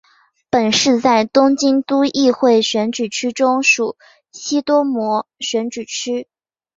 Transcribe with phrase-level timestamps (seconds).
[0.49, 3.97] 本市在东京都议会选举区中属
[4.31, 6.27] 西多摩选举区。